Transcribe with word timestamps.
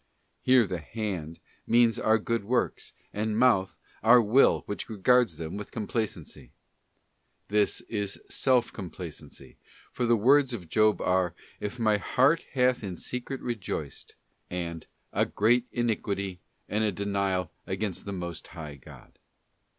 '* 0.25 0.31
Here 0.41 0.65
the 0.65 0.79
'hand' 0.79 1.39
means 1.67 1.99
our 1.99 2.17
good 2.17 2.43
works, 2.43 2.91
and' 3.13 3.37
mouth' 3.37 3.77
our 4.01 4.19
will 4.19 4.63
which 4.65 4.89
regards 4.89 5.37
them 5.37 5.57
with 5.57 5.69
complacency. 5.69 6.53
This 7.49 7.81
is 7.81 8.19
self 8.27 8.73
complacency, 8.73 9.57
for 9.91 10.07
the 10.07 10.17
words 10.17 10.53
of 10.53 10.67
Job 10.67 11.01
are, 11.01 11.35
if 11.59 11.77
my 11.77 11.97
'heart 11.97 12.45
hath 12.53 12.83
in 12.83 12.97
secret 12.97 13.41
rejoiced,' 13.41 14.15
and 14.49 14.87
a 15.13 15.27
'great 15.27 15.67
iniquity, 15.71 16.39
and 16.67 16.83
a 16.83 16.91
denial 16.91 17.51
against 17.67 18.05
the 18.05 18.11
Most 18.11 18.47
High 18.47 18.77
God. 18.77 19.19